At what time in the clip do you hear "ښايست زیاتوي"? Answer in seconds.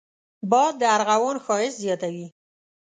1.45-2.27